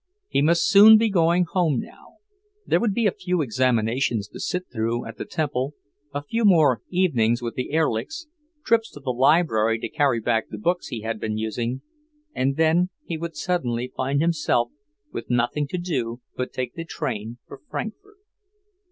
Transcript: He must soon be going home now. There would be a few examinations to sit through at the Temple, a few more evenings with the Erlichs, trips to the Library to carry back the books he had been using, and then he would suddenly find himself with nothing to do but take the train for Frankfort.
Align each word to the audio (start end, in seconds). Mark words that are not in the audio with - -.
He 0.29 0.41
must 0.41 0.67
soon 0.67 0.97
be 0.97 1.11
going 1.11 1.43
home 1.45 1.79
now. 1.79 2.13
There 2.65 2.79
would 2.79 2.95
be 2.95 3.05
a 3.05 3.11
few 3.11 3.43
examinations 3.43 4.27
to 4.29 4.39
sit 4.39 4.65
through 4.73 5.05
at 5.05 5.19
the 5.19 5.25
Temple, 5.25 5.75
a 6.11 6.23
few 6.23 6.43
more 6.43 6.81
evenings 6.89 7.43
with 7.43 7.53
the 7.53 7.71
Erlichs, 7.71 8.25
trips 8.65 8.89
to 8.93 8.99
the 8.99 9.11
Library 9.13 9.77
to 9.77 9.87
carry 9.87 10.19
back 10.19 10.47
the 10.49 10.57
books 10.57 10.87
he 10.87 11.01
had 11.01 11.19
been 11.19 11.37
using, 11.37 11.83
and 12.33 12.55
then 12.55 12.89
he 13.05 13.15
would 13.15 13.35
suddenly 13.35 13.93
find 13.95 14.21
himself 14.21 14.71
with 15.11 15.29
nothing 15.29 15.67
to 15.67 15.77
do 15.77 16.19
but 16.35 16.51
take 16.51 16.73
the 16.73 16.83
train 16.83 17.37
for 17.45 17.61
Frankfort. 17.69 18.17